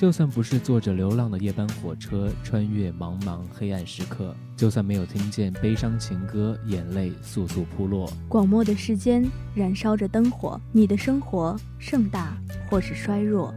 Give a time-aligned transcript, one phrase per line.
[0.00, 8.10] 就算不是坐着流浪的夜班火车穿越茫茫黑暗时刻，就算没有听见悲伤情歌，眼泪簌簌扑落。
[8.26, 9.22] 广漠的世间
[9.54, 12.34] 燃烧着灯火，你的生活盛大
[12.66, 13.52] 或是衰弱。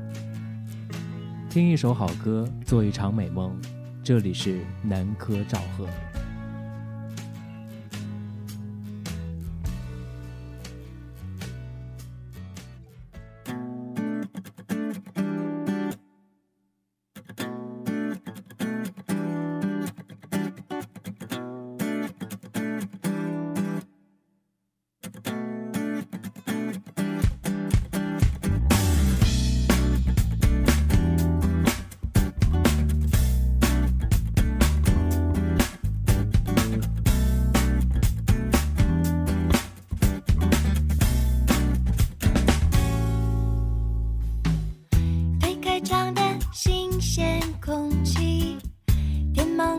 [1.49, 3.57] 听一首好歌，做一场美梦。
[4.03, 5.87] 这里是南柯赵贺。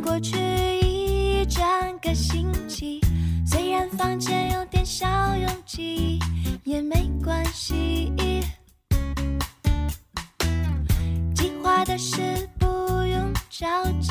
[0.04, 0.36] 过去
[0.82, 1.64] 一整
[2.02, 3.00] 个星期，
[3.46, 6.18] 虽然房间有点小拥挤，
[6.62, 8.12] 也没关系。
[11.34, 12.66] 计划的事不
[13.06, 13.66] 用着
[13.98, 14.03] 急。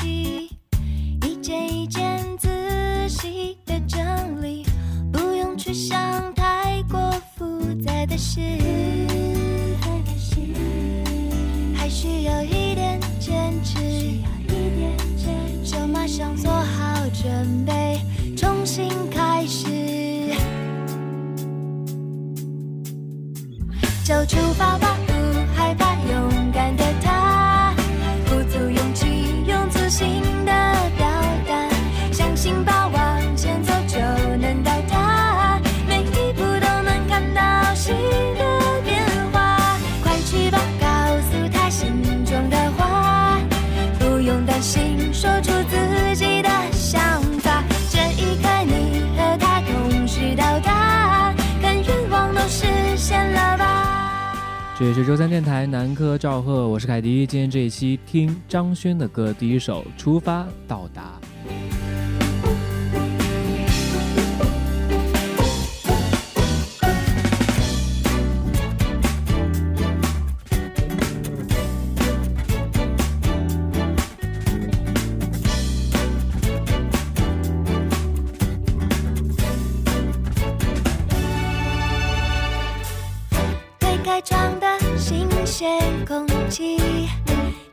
[16.16, 17.73] 想做好准备。
[54.76, 57.24] 这里是周三电台，南柯赵贺，我是凯迪。
[57.24, 61.12] 今天这一期听张轩的歌，第一首《出发到达》，
[83.78, 84.63] 推开窗。
[85.56, 85.68] 些
[86.04, 86.76] 空气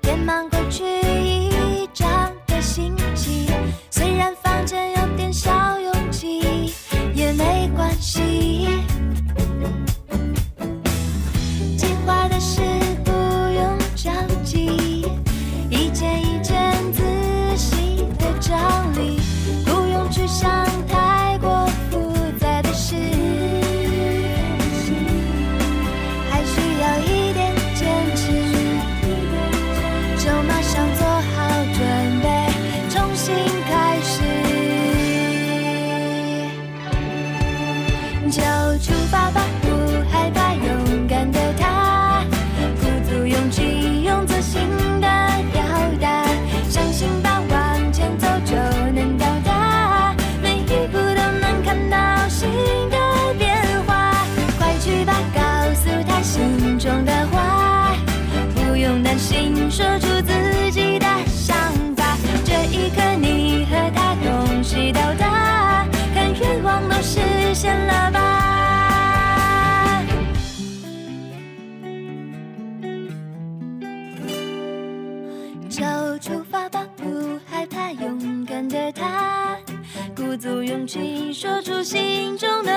[0.03, 2.08] 填满过去一整
[2.46, 3.47] 个星期，
[3.90, 6.75] 虽然房间有点小拥挤，
[7.16, 8.68] 也没关系。
[59.72, 61.56] 说出自己的想
[61.96, 62.18] 法。
[62.44, 67.22] 这一刻，你和他同时到达，看愿望都实
[67.54, 68.20] 现了吧。
[75.70, 79.56] 就出发吧，不害怕勇敢的他，
[80.14, 82.71] 鼓足勇气说出心中的。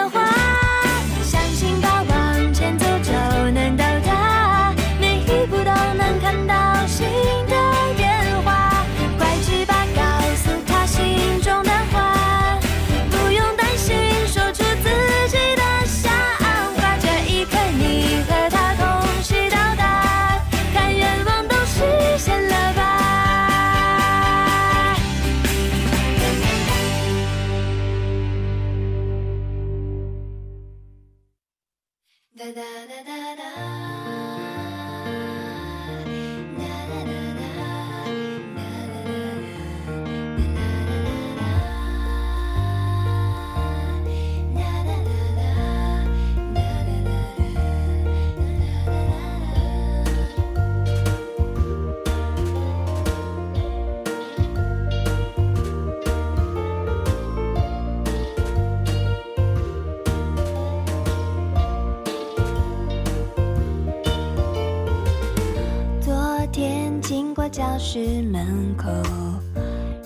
[67.86, 68.90] 室门口，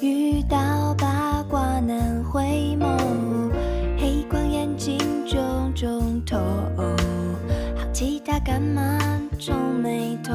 [0.01, 2.85] 遇到八卦男回眸，
[3.97, 6.37] 黑框眼镜重重透，
[7.77, 8.99] 好奇他干嘛
[9.39, 10.35] 皱眉头？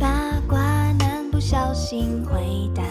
[0.00, 0.08] 八
[0.48, 0.58] 卦
[0.98, 2.82] 男不小心回答，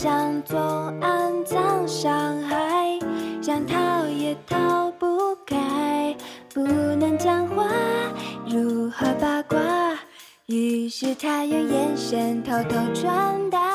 [0.00, 0.56] 想做
[1.00, 3.00] 暗藏伤害，
[3.42, 6.16] 想逃也逃不开，
[6.54, 7.64] 不能讲话，
[8.46, 9.58] 如何八卦？
[10.46, 13.67] 于是他用眼神偷偷传达。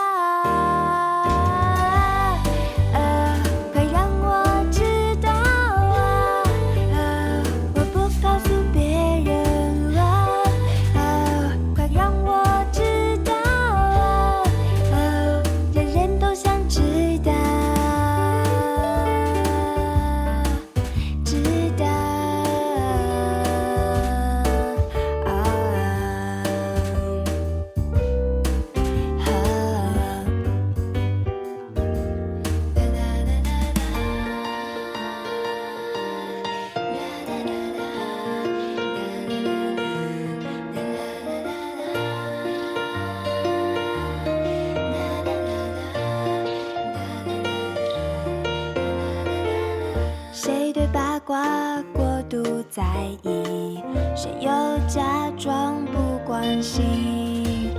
[52.75, 52.83] 在
[53.21, 53.83] 意？
[54.15, 54.49] 谁又
[54.87, 57.69] 假装不关心？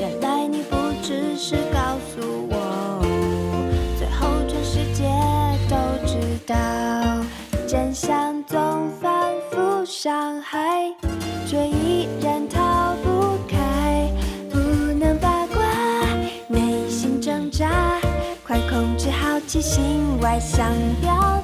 [0.00, 3.00] 原来你不只是告诉我，
[3.96, 5.04] 最后全世界
[5.68, 6.18] 都知
[6.48, 6.56] 道，
[7.68, 8.58] 真相总
[9.00, 10.92] 反复伤害，
[11.46, 14.10] 却依然逃不开，
[14.50, 14.58] 不
[14.98, 15.62] 能八卦，
[16.48, 18.00] 内心挣扎，
[18.44, 20.66] 快控制好奇心，外向
[21.00, 21.39] 表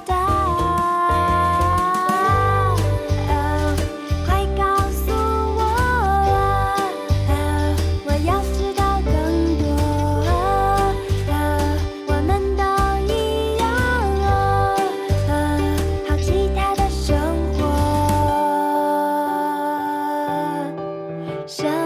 [21.46, 21.85] 想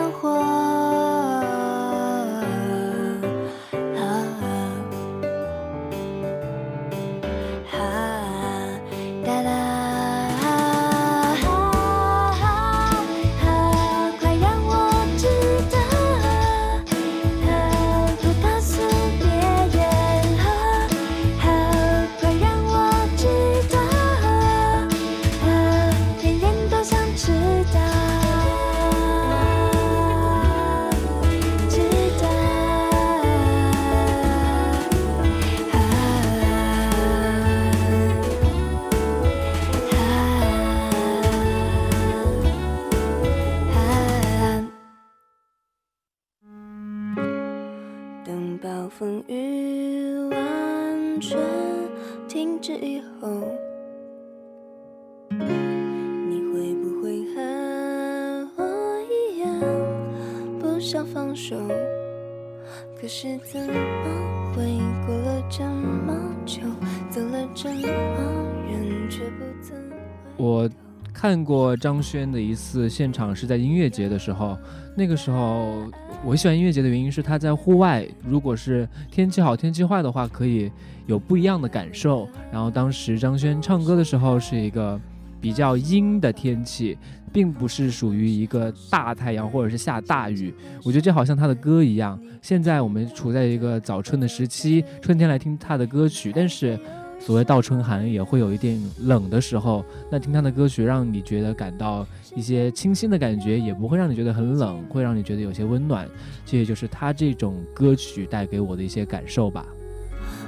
[70.36, 70.68] 我
[71.12, 74.56] 看过张轩的一次现场，是在音乐节的时候。
[74.96, 75.86] 那个时候，
[76.24, 80.72] 我喜欢音乐节的原因是他在户外，如果是天气好、天气坏的话，可以
[81.06, 82.26] 有不一样的感受。
[82.50, 84.98] 然后当时张轩唱歌的时候是一个
[85.40, 86.96] 比较阴的天气，
[87.30, 90.54] 并不是属于一个大太阳或者是下大雨。
[90.82, 92.18] 我觉得这好像他的歌一样。
[92.40, 96.78] 现在我们处在一个早春的时期，春天来听他的歌曲，但是。
[97.20, 99.84] 所谓倒春寒，也会有一点冷的时候。
[100.10, 106.08] 那听他的歌曲，让你觉得感到一些清新的感觉，也不会让你觉得很冷，会让你觉得有些温暖。
[106.46, 109.66] 这也就是他这种歌曲带给我的一些感受吧。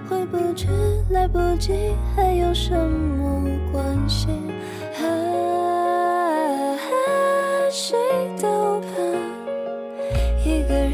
[0.08, 0.66] 回不去，
[1.10, 1.72] 来不及，
[2.16, 4.28] 还有什么关系？
[5.00, 5.06] 啊，
[7.70, 7.96] 谁
[8.40, 8.86] 都怕
[10.44, 10.92] 一个人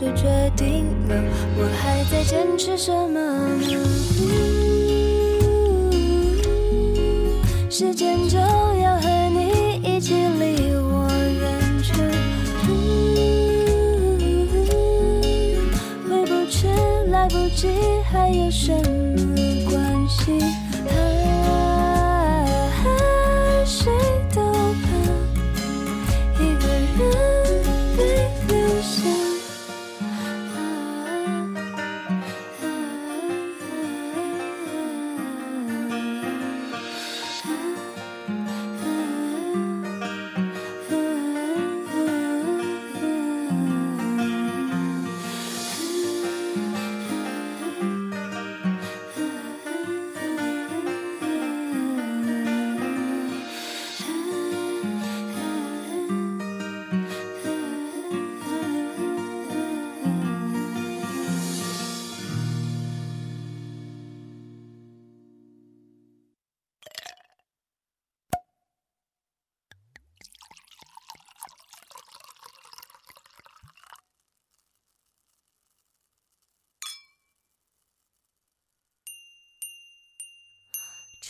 [0.00, 1.14] 就决定了，
[1.56, 3.58] 我还在坚持什么呢？
[7.68, 11.08] 时间就要和你一起离我
[11.40, 11.92] 远去，
[16.08, 16.68] 回不去，
[17.10, 17.66] 来不及，
[18.08, 18.97] 还有什么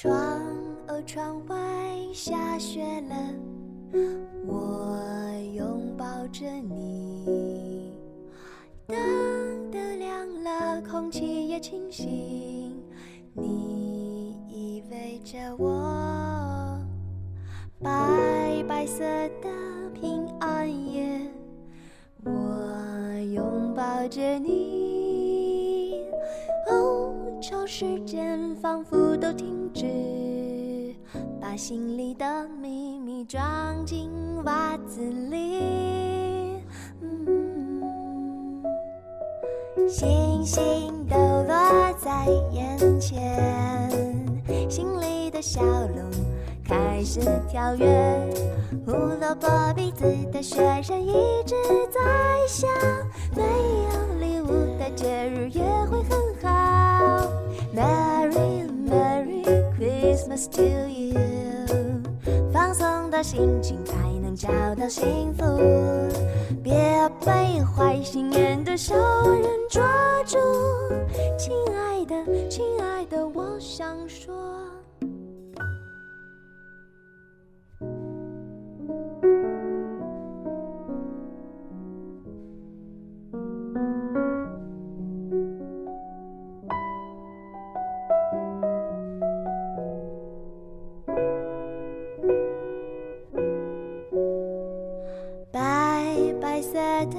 [0.00, 0.14] 窗
[0.86, 1.56] 哦，窗外
[2.14, 3.16] 下雪了，
[4.46, 4.96] 我
[5.56, 7.92] 拥抱着你。
[8.86, 8.96] 灯
[9.72, 12.80] 都亮了，空气也清新，
[13.32, 16.78] 你依偎着我。
[17.82, 19.02] 白白色
[19.42, 21.28] 的平安夜，
[22.22, 22.30] 我
[23.34, 26.04] 拥抱着你。
[26.70, 27.12] 哦，
[27.42, 29.85] 抽时间仿佛都停止，
[31.38, 34.11] 把心里的秘密装进
[34.44, 36.56] 袜子里。
[39.87, 43.78] 星星都落在眼前，
[44.70, 46.11] 心里的小鹿
[46.64, 47.20] 开始
[47.50, 47.87] 跳跃。
[48.87, 51.12] 胡萝卜鼻子的雪人一
[51.44, 51.54] 直
[51.90, 52.00] 在
[52.47, 52.66] 笑，
[53.37, 56.27] 没有礼物的节日也会很
[60.38, 61.18] To you，
[62.52, 65.45] 放松的心情才能找到幸福，
[66.62, 66.73] 别
[67.26, 69.83] 被坏心眼的小人抓
[70.25, 70.38] 住。
[71.37, 74.47] 亲爱的，亲爱的，我想说。
[96.70, 96.75] 色
[97.06, 97.16] 的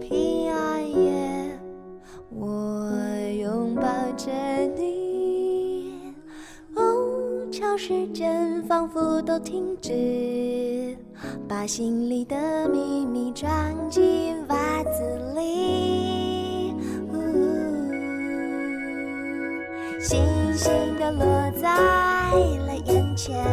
[0.00, 1.56] 平安夜，
[2.30, 2.90] 我
[3.38, 3.82] 拥抱
[4.16, 4.28] 着
[4.76, 6.12] 你。
[6.74, 10.96] 哦，超时间仿佛都停止，
[11.46, 13.48] 把心里的秘密装
[13.88, 15.00] 进袜子
[15.36, 16.74] 里。
[17.12, 17.14] 呜
[20.00, 20.20] 星
[20.56, 21.68] 星都落在
[22.66, 23.46] 了眼前，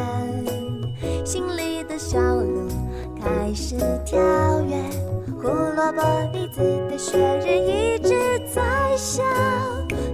[1.24, 2.18] 心里的小
[6.56, 9.22] 子的雪人一直在笑，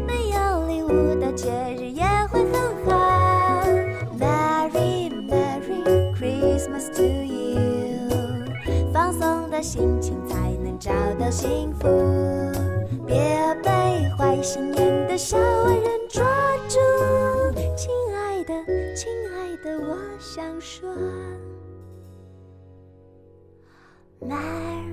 [0.08, 3.64] 没有礼物的节日也会很好。
[4.18, 5.84] Merry Merry
[6.16, 8.10] Christmas to you，
[8.92, 11.88] 放松的心情才能找到幸福，
[13.06, 13.16] 别
[13.62, 16.26] 被坏心眼的小人抓
[16.68, 16.80] 住。
[17.78, 20.90] 亲爱的，亲爱的，我想说
[24.20, 24.91] ，Merry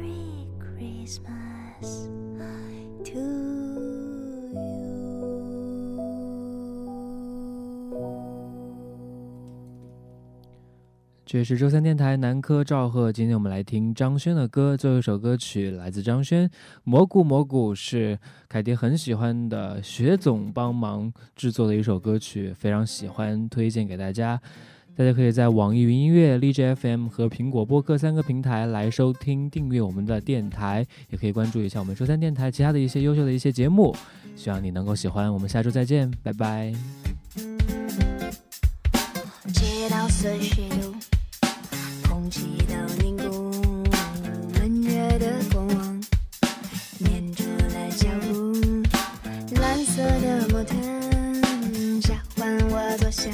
[1.09, 2.05] Christmas
[3.03, 4.59] to you。
[11.25, 16.47] 这是周三电台南科赵贺，今天我们来听张轩的歌，最后一首歌曲来自张轩，
[16.85, 24.39] 《蘑菇蘑菇》是凯迪很喜欢的，雪总帮忙制作的一首歌曲，非常喜欢，推荐给大家。
[24.99, 33.95] 大家可以在网易云音乐、荔枝 FM 和苹果播客三个平台来收听、订阅我们的电台，也可以关注一下我们周三电台其他的一些优秀的一些节目。
[34.35, 36.73] 希望你能够喜欢，我们下周再见，拜拜。
[39.55, 40.97] 街道四十度，
[42.09, 43.53] 空气都凝固，
[44.55, 46.03] 闷热的过往
[47.05, 48.83] 粘住了脚步。
[49.61, 53.31] 蓝色的摩天交换我坐下，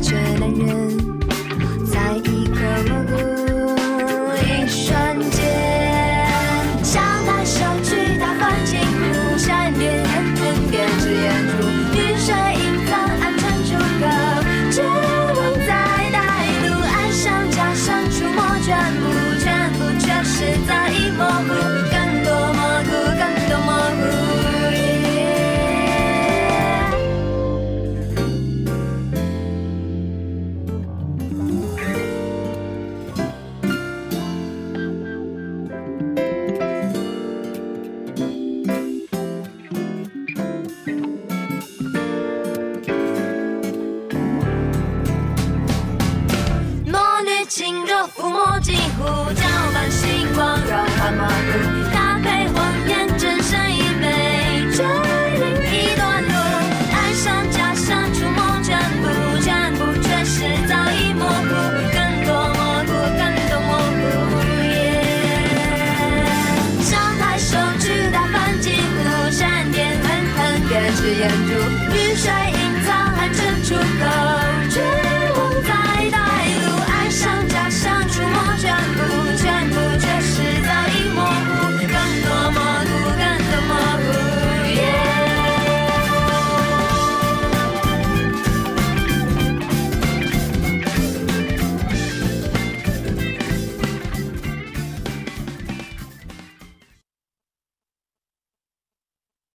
[0.00, 0.83] 却难